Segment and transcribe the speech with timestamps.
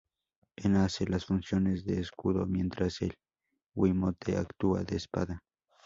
[0.55, 3.13] En hace las funciones de escudo, mientras el
[3.75, 5.43] Wiimote actúa de espada.